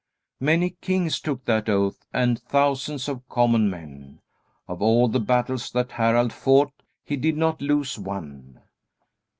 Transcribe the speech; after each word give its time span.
Many 0.39 0.71
kings 0.81 1.19
took 1.19 1.45
that 1.45 1.69
oath 1.69 2.07
and 2.11 2.39
thousands 2.41 3.07
of 3.07 3.29
common 3.29 3.69
men. 3.69 4.19
Of 4.67 4.81
all 4.81 5.07
the 5.07 5.19
battles 5.19 5.69
that 5.73 5.91
Harald 5.91 6.33
fought, 6.33 6.73
he 7.03 7.15
did 7.15 7.37
not 7.37 7.61
lose 7.61 7.99
one. 7.99 8.61